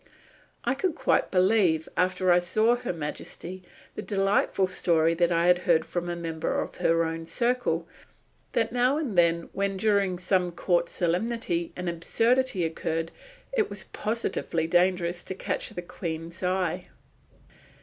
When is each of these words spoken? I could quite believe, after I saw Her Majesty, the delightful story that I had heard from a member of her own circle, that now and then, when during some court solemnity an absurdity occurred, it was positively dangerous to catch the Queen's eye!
I 0.63 0.73
could 0.73 0.95
quite 0.95 1.29
believe, 1.29 1.87
after 1.95 2.31
I 2.31 2.39
saw 2.39 2.75
Her 2.75 2.91
Majesty, 2.91 3.61
the 3.93 4.01
delightful 4.01 4.65
story 4.65 5.13
that 5.13 5.31
I 5.31 5.45
had 5.45 5.59
heard 5.59 5.85
from 5.85 6.09
a 6.09 6.15
member 6.15 6.59
of 6.59 6.77
her 6.77 7.03
own 7.05 7.27
circle, 7.27 7.87
that 8.53 8.71
now 8.71 8.97
and 8.97 9.15
then, 9.15 9.49
when 9.53 9.77
during 9.77 10.17
some 10.17 10.53
court 10.53 10.89
solemnity 10.89 11.71
an 11.75 11.87
absurdity 11.87 12.63
occurred, 12.65 13.11
it 13.53 13.69
was 13.69 13.83
positively 13.93 14.65
dangerous 14.65 15.21
to 15.25 15.35
catch 15.35 15.69
the 15.69 15.83
Queen's 15.83 16.41
eye! 16.41 16.87